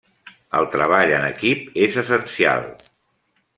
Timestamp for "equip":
1.27-1.77